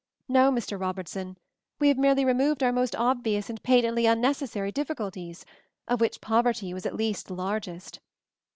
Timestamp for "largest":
7.35-7.99